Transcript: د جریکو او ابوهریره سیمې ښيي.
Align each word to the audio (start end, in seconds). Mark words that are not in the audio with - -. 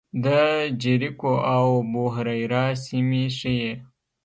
د 0.25 0.25
جریکو 0.81 1.33
او 1.55 1.65
ابوهریره 1.83 2.65
سیمې 2.85 3.23
ښيي. 3.37 3.71